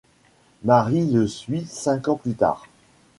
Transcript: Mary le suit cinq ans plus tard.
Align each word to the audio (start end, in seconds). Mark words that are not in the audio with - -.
Mary 0.63 1.05
le 1.11 1.27
suit 1.27 1.67
cinq 1.67 2.07
ans 2.07 2.15
plus 2.15 2.33
tard. 2.33 2.65